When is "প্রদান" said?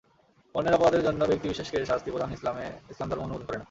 2.11-2.29